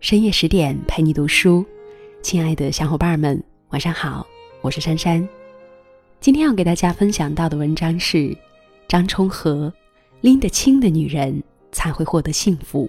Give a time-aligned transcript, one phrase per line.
[0.00, 1.66] 深夜十点陪你读书，
[2.22, 4.24] 亲爱的小伙伴们，晚上好，
[4.60, 5.28] 我是珊珊。
[6.20, 8.34] 今天要给大家分享到的文章是
[8.86, 9.72] 张充和：
[10.20, 11.42] 拎得清的女人
[11.72, 12.88] 才会获得幸福。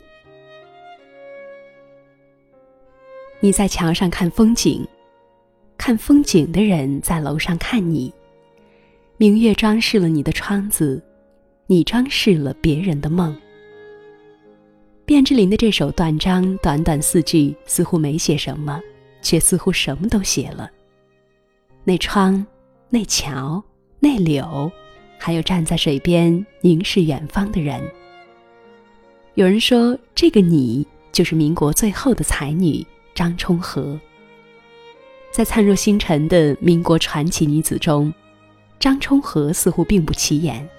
[3.39, 4.87] 你在桥上看风景，
[5.79, 8.13] 看风景的人在楼上看你。
[9.17, 11.03] 明月装饰了你的窗子，
[11.65, 13.35] 你装饰了别人的梦。
[15.09, 18.79] 卞之琳的这首断章，短短四句，似乎没写什么，
[19.23, 20.69] 却似乎什么都写了。
[21.83, 22.45] 那窗，
[22.91, 23.63] 那桥，
[23.99, 24.71] 那柳，
[25.17, 27.81] 还有站在水边凝视远方的人。
[29.33, 33.99] 有人说，这个你就是民国最后的才女张充和。
[35.31, 38.13] 在灿若星辰的民国传奇女子中，
[38.79, 40.69] 张充和似乎并不起眼，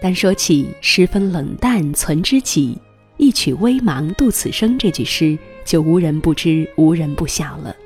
[0.00, 2.78] 但说起十分冷淡存知己。
[3.22, 7.76] 一曲微茫度此生这句诗就无人不知，无人不晓了。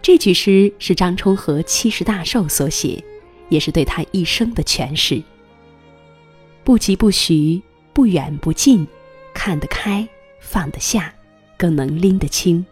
[0.00, 3.02] 这句诗是张充和七十大寿所写，
[3.48, 5.20] 也是对他一生的诠释。
[6.62, 7.60] 不疾不徐，
[7.92, 8.86] 不远不近，
[9.34, 11.12] 看得开，放得下，
[11.56, 12.64] 更能拎得清。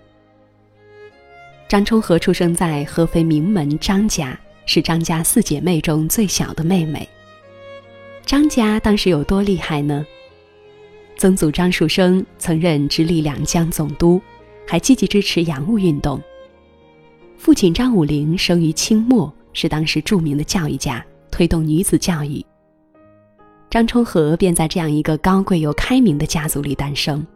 [1.66, 7.08] 张充和出生在合肥名门张家，是张家四姐妹中最小的妹妹。
[8.24, 10.06] 张家当时有多厉害呢？
[11.16, 14.20] 曾祖张树声曾任直隶两江总督，
[14.66, 16.20] 还积极支持洋务运动。
[17.36, 22.44] 父亲张武龄生于清末，是当时著名的教育家，推动女子教育。
[23.70, 27.26] 张充和便在这样一个高贵又开明的家族里诞生。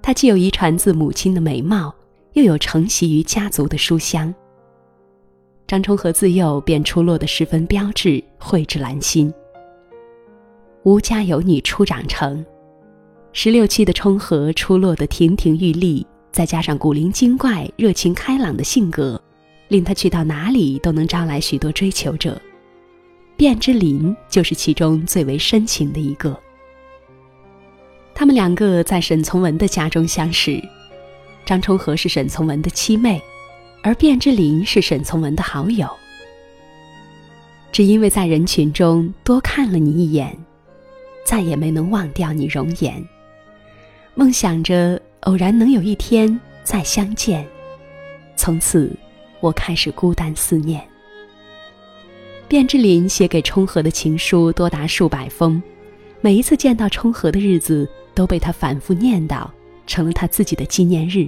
[0.00, 1.94] 他既有遗传自母亲的美貌，
[2.32, 4.34] 又有承袭于家族的书香。
[5.66, 9.32] 张充和自幼便出落得十分标致，蕙质兰心。
[10.82, 12.44] 吴家有女初长成。
[13.34, 19.20] 十六七的冲和出落得亭亭玉立，再加上古灵精怪、热情开朗的性格，
[19.68, 22.40] 令他去到哪里都能招来许多追求者。
[23.38, 26.38] 卞之琳就是其中最为深情的一个。
[28.14, 30.62] 他们两个在沈从文的家中相识，
[31.46, 33.20] 张充和是沈从文的妻妹，
[33.82, 35.88] 而卞之琳是沈从文的好友。
[37.72, 40.38] 只因为在人群中多看了你一眼，
[41.24, 43.02] 再也没能忘掉你容颜。
[44.14, 47.46] 梦想着偶然能有一天再相见，
[48.36, 48.94] 从此
[49.40, 50.82] 我开始孤单思念。
[52.46, 55.62] 卞之琳写给充和的情书多达数百封，
[56.20, 59.48] 每一次见到充和的日子都被他反复念叨，
[59.86, 61.26] 成了他自己的纪念日。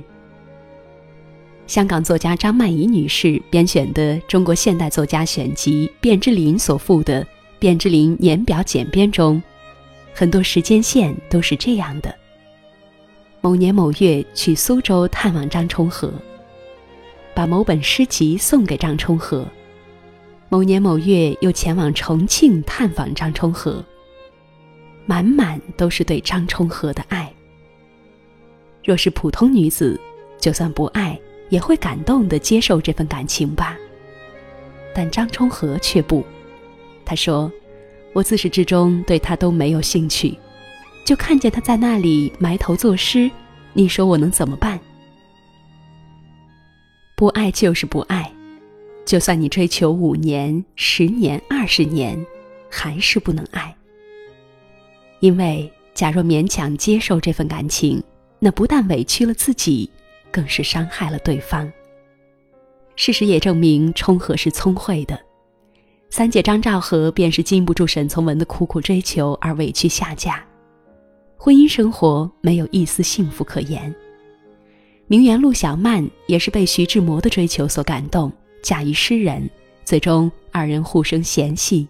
[1.67, 7.25] 香港作家张曼怡女士编选的《中国现代作家选集》卞之琳所附的
[7.61, 9.43] 《卞之琳年表简编》中，
[10.12, 12.15] 很多时间线都是这样的。
[13.44, 16.10] 某年某月去苏州探望张充和，
[17.34, 19.47] 把某本诗集送给张充和。
[20.49, 23.84] 某年某月又前往重庆探访张充和，
[25.05, 27.31] 满满都是对张充和的爱。
[28.82, 30.00] 若是普通女子，
[30.38, 33.76] 就算不爱，也会感动的接受这份感情吧。
[34.94, 36.25] 但张充和却不，
[37.05, 37.53] 他说
[38.15, 40.34] ：“我自始至终对他都没有兴趣。”
[41.04, 43.31] 就看见他在那里埋头作诗，
[43.72, 44.81] 你说我能怎么办？
[47.15, 48.32] 不爱就是不爱，
[49.04, 52.25] 就算你追求五年、十年、二十年，
[52.70, 53.75] 还是不能爱。
[55.20, 58.03] 因为假若勉强接受这份感情，
[58.38, 59.88] 那不但委屈了自己，
[60.32, 61.70] 更是伤害了对方。
[62.97, 65.19] 事实也证明，冲和是聪慧的。
[66.10, 70.44] 三姐张兆和便是经不住沈从文的苦苦追求而委屈下嫁。
[71.44, 73.94] 婚姻生活没有一丝幸福可言。
[75.06, 78.32] 名媛陆小曼也是被徐志摩的追求所感动，
[78.62, 79.47] 嫁于诗人，
[79.84, 81.87] 最终二人互生嫌隙，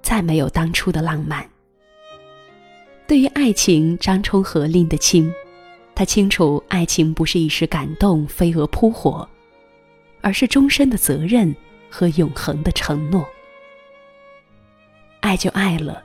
[0.00, 1.46] 再没有当初的浪漫。
[3.06, 5.30] 对于爱情，张充和拎得清，
[5.94, 9.28] 他清楚爱情不是一时感动飞蛾扑火，
[10.22, 11.54] 而是终身的责任
[11.90, 13.28] 和永恒的承诺。
[15.20, 16.02] 爱就爱了。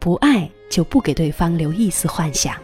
[0.00, 2.56] 不爱就不给对方留一丝幻想。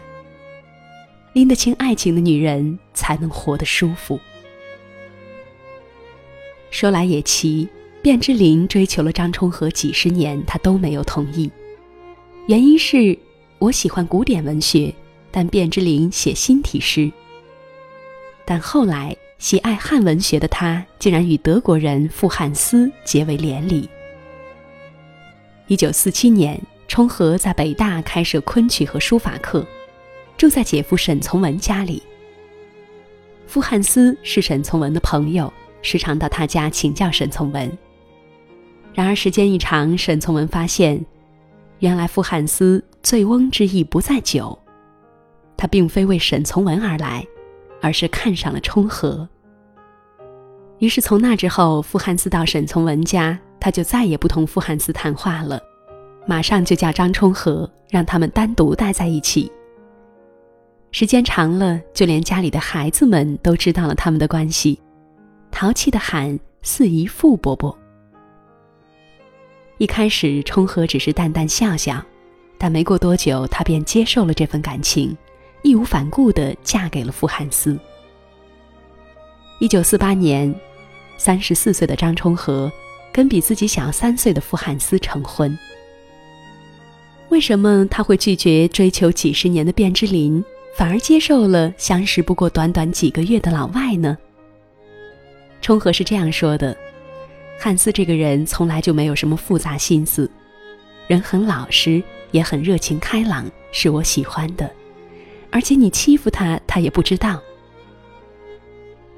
[1.33, 4.19] 拎得清爱情的女人才能活得舒服。
[6.71, 7.69] 说来也奇，
[8.01, 11.49] 卞之琳追求了张充和几十年，他都没有同意。
[12.47, 13.15] 原因是
[13.59, 14.91] 我喜欢古典文学，
[15.29, 17.11] 但卞之琳写新体诗。
[18.43, 23.87] 但后来喜爱汉文学的他，竟然与德国人傅汉思结为连理。
[25.67, 26.59] 一九四七年。
[26.87, 29.65] 充和在北大开设昆曲和书法课，
[30.37, 32.01] 住在姐夫沈从文家里。
[33.45, 35.51] 傅汉思是沈从文的朋友，
[35.81, 37.77] 时常到他家请教沈从文。
[38.93, 41.05] 然而时间一长，沈从文发现，
[41.79, 44.57] 原来傅汉思醉翁之意不在酒，
[45.55, 47.25] 他并非为沈从文而来，
[47.81, 49.27] 而是看上了冲和。
[50.79, 55.61] 于是从那之后，傅汉思到沈从文家，他就再也不同傅汉思谈话了，
[56.27, 59.51] 马上就叫张充和让他们单独待在一起。
[60.91, 64.79] 时间长了，就连家里的孩子们都知道了他们的关系，
[65.49, 67.75] 淘气的喊四姨傅伯伯。
[69.77, 72.03] 一开始，充和只是淡淡笑笑，
[72.57, 75.17] 但没过多久，他便接受了这份感情，
[75.63, 77.79] 义无反顾地嫁给了傅汉思。
[79.59, 80.53] 一九四八年。
[81.19, 82.71] 三十四岁的张充和
[83.11, 85.57] 跟比自己小三岁的傅汉思成婚。
[87.29, 90.43] 为什么他会拒绝追求几十年的卞之琳，
[90.75, 94.17] 反而接受了相识不过短短几个月的老外呢？
[95.61, 96.75] 冲和是这样说的
[97.59, 100.29] ：“汉斯这个人从来就没有什么复杂心思，
[101.07, 102.01] 人很老实，
[102.31, 104.69] 也很热情开朗，是我喜欢的。
[105.51, 107.41] 而且你欺负他，他也不知道。”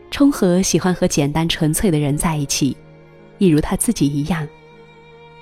[0.10, 2.76] 冲和喜欢和简单纯粹的人在一起，
[3.38, 4.48] 一如他自己一样，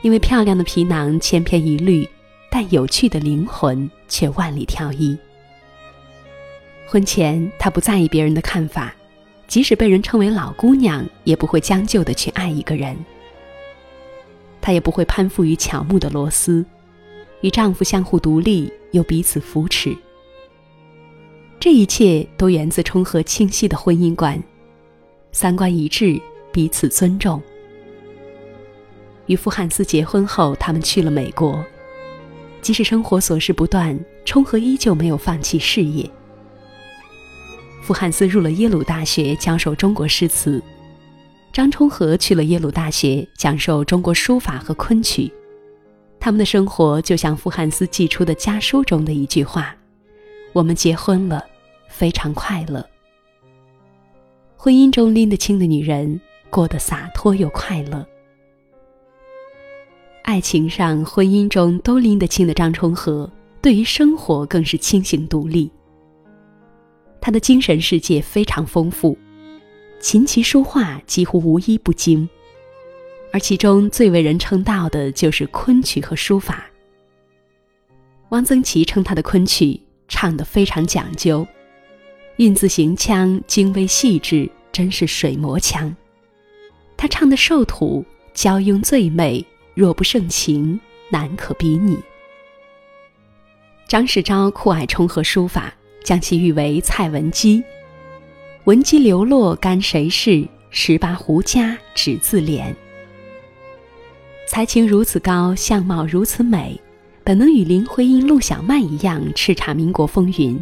[0.02, 2.08] 因为漂亮的皮囊千篇一律，
[2.59, 5.15] 但有趣的灵魂却万里挑一。
[6.88, 8.95] 婚前，他不在意别人的看法，
[9.48, 12.98] 即使被人称为老姑娘，也不会将就的去爱一个人。
[14.59, 16.65] 她也不会攀附于乔木的螺丝，
[17.42, 19.95] 与丈夫相互独立又彼此扶持。
[21.59, 24.42] 这一切都源自冲和清晰的婚姻观。
[25.31, 26.19] 三观一致，
[26.51, 27.39] 彼此尊重。
[29.27, 31.63] 与傅汉斯结婚后，他们去了美国。
[32.68, 36.06] 即使生活琐事不断，冲和依旧没有放弃事业。
[37.81, 40.60] 傅汉思入了耶鲁大学，教授中国诗词；
[41.54, 45.31] 张充和去了耶鲁大学，讲授中国书法和昆曲。
[46.19, 49.74] 他们的生活就像傅汉思寄出的家书中的一句话
[50.52, 51.42] ：“我们结婚了，
[51.88, 52.86] 非常快乐。”
[54.58, 56.19] 婚姻中拎得清的女人，
[56.50, 58.06] 过得洒脱又快乐。
[60.27, 63.31] 爱情上、婚姻中都拎得清的张充和，
[63.62, 65.71] 对于生活更是清醒独立。
[67.21, 69.18] 他的精神世界非常丰富，
[70.01, 72.27] 琴棋书画几乎无一不精，
[73.31, 76.65] 而其中最为人称道的就是昆曲和书法。
[78.31, 81.47] 汪曾祺称他的昆曲唱得非常讲究。
[82.35, 85.95] 韵字行腔精微细致，真是水磨腔。
[86.97, 88.03] 他唱的受土，
[88.33, 89.44] 娇慵最美，
[89.77, 92.00] 若不盛情，难可比拟。
[93.88, 95.71] 张世钊酷爱冲和书法，
[96.03, 97.63] 将其誉为蔡文姬。
[98.63, 100.44] 文姬流落干谁事？
[100.71, 102.74] 十八胡家只自怜。
[104.47, 106.81] 才情如此高，相貌如此美，
[107.23, 110.59] 本能与林徽因、陆小曼一样叱咤民国风云。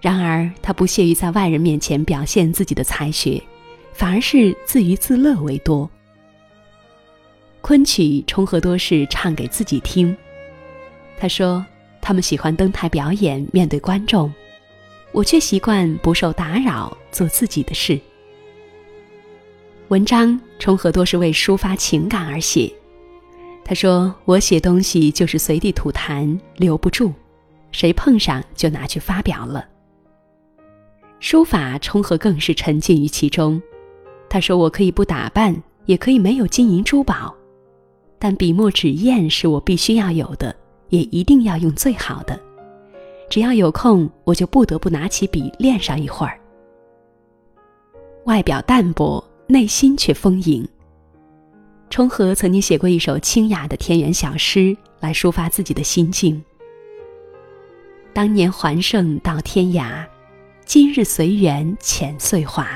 [0.00, 3.42] 然而，他不屑于在外人面前表现自己的才学，
[3.92, 5.90] 反而是自娱自乐为多。
[7.66, 10.16] 昆曲冲和多是唱给自己听。
[11.18, 11.66] 他说
[12.00, 14.32] ：“他们喜欢登台表演，面对观众，
[15.10, 17.98] 我却习惯不受打扰，做自己的事。”
[19.90, 22.72] 文章冲和多是为抒发情感而写。
[23.64, 27.12] 他说：“我写东西就是随地吐痰，留不住，
[27.72, 29.66] 谁碰上就拿去发表了。”
[31.18, 33.60] 书法冲和更是沉浸于其中。
[34.30, 37.34] 他说：“我可以不打扮，也可以没有金银珠宝，
[38.18, 40.54] 但笔墨纸砚是我必须要有的，
[40.88, 42.38] 也一定要用最好的。
[43.28, 46.38] 只要有空，我就不得不拿起笔练上一会儿。”
[48.24, 50.66] 外表淡泊，内心却丰盈。
[51.90, 56.42] 冲和曾经写过一首清雅的田园小诗，来抒发自己的心境。
[58.12, 60.04] 当年环胜到天涯。
[60.64, 62.68] 今日随缘浅岁华，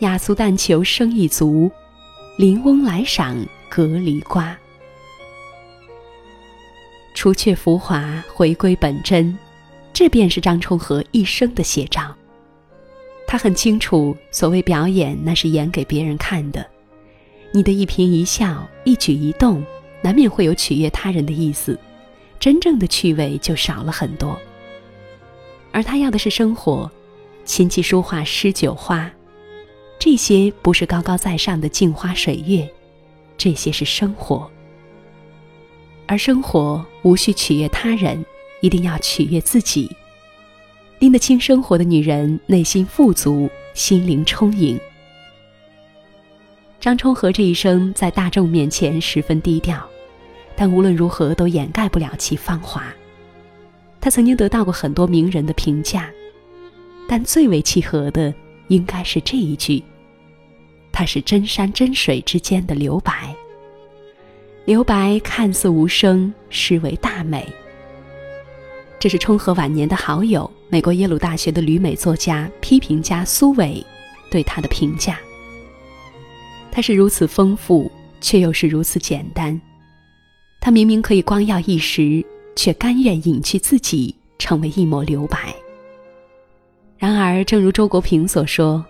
[0.00, 1.70] 雅俗但求生意足，
[2.36, 3.34] 林翁来赏
[3.74, 4.56] 隔离瓜。
[7.12, 9.36] 除却浮华，回归本真，
[9.92, 12.14] 这便是张充和一生的写照。
[13.26, 16.64] 他很清楚，所谓表演，那是演给别人看的。
[17.50, 19.60] 你的一颦一笑、一举一动，
[20.02, 21.76] 难免会有取悦他人的意思，
[22.38, 24.38] 真正的趣味就少了很多。
[25.72, 26.88] 而他要的是生活，
[27.44, 29.10] 琴棋书画诗酒花，
[29.98, 32.70] 这些不是高高在上的镜花水月，
[33.36, 34.50] 这些是生活。
[36.06, 38.24] 而生活无需取悦他人，
[38.60, 39.90] 一定要取悦自己。
[40.98, 44.78] 拎得清生活的女人，内心富足，心灵充盈。
[46.80, 49.82] 张充和这一生在大众面前十分低调，
[50.54, 52.84] 但无论如何都掩盖不了其芳华。
[54.00, 56.10] 他曾经得到过很多名人的评价，
[57.08, 58.32] 但最为契合的
[58.68, 59.82] 应该是这一句：
[60.94, 63.34] 他是真山真水之间的留白。
[64.64, 67.44] 留白看似无声，实为大美。
[69.00, 73.84] 这是冲和晚年的好友、美国耶鲁大学的旅美作家、批评家苏伟
[74.30, 75.18] 对他的评价。
[76.70, 79.60] 他是如此丰富，却又是如此简单。
[80.60, 82.24] 他明明可以光耀一时，
[82.54, 85.54] 却甘愿隐去自己，成为一抹留白。
[86.96, 88.82] 然而，正如周国平所说，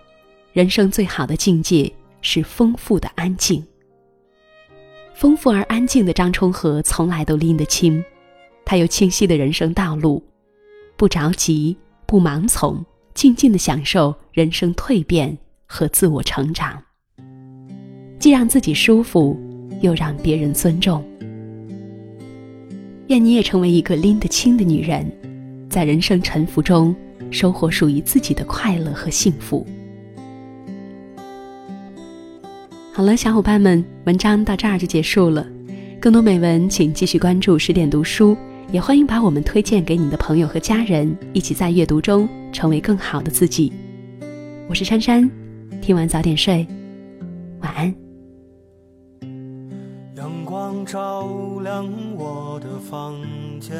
[0.55, 3.61] 人生最好的境界是丰富的安静。
[5.13, 8.01] 丰富而安静的张充和从来都拎得清，
[8.63, 10.23] 他有清晰的人生道路，
[10.95, 12.81] 不着急，不盲从，
[13.13, 16.81] 静静的享受人生蜕变和自我成长，
[18.17, 19.37] 既让自己舒服，
[19.81, 21.03] 又让别人尊重。
[23.07, 25.05] 愿你也成为一个拎得清的女人，
[25.69, 26.95] 在人生沉浮中
[27.29, 29.67] 收获属于自己的快乐和幸福。
[32.95, 35.45] 好了，小伙伴们，文章到这儿就结束了。
[35.99, 38.37] 更多美文，请继续关注十点读书，
[38.71, 43.73] 也欢迎把我们推荐给你的朋友和家人，一起在阅读中成为更好的自己。
[44.69, 45.29] 我是珊珊，
[45.81, 46.65] 听完早点睡，
[47.59, 47.93] 晚安。
[50.15, 51.27] 阳光照
[51.61, 51.85] 亮
[52.15, 53.13] 我的房
[53.59, 53.75] 间，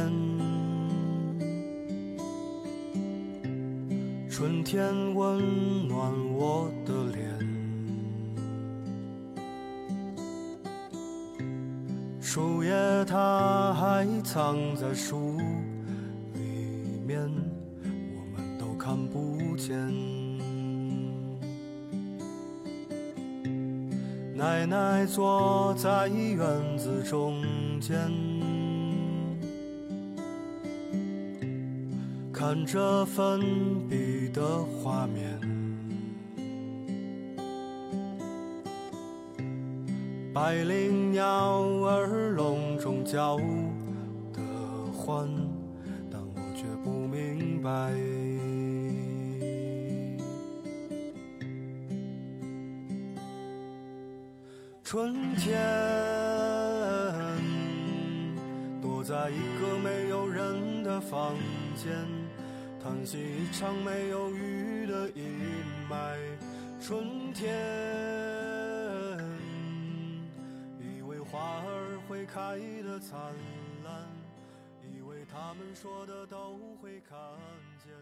[4.29, 4.83] 春天
[5.15, 5.39] 温
[5.87, 6.93] 暖我的
[12.35, 12.73] 树叶
[13.05, 15.37] 它还藏在树
[16.33, 19.73] 里面，我们都看不见。
[24.35, 27.41] 奶奶坐在院子中
[27.79, 27.97] 间，
[32.33, 33.39] 看着粉
[33.87, 35.54] 笔的画面。
[40.35, 41.23] 百灵鸟
[41.85, 43.37] 儿笼中叫
[44.33, 44.41] 的
[44.91, 45.29] 欢，
[46.11, 47.89] 但我却不明白。
[54.83, 55.57] 春天，
[58.81, 61.33] 躲在一个没有人的房
[61.77, 61.93] 间，
[62.83, 65.23] 叹息一场没有雨的阴
[65.89, 65.95] 霾。
[66.81, 68.14] 春天。
[72.25, 73.33] 开的灿
[73.83, 74.07] 烂，
[74.81, 77.17] 以为他们说的都会看
[77.83, 77.93] 见，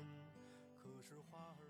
[0.78, 1.63] 可是花儿。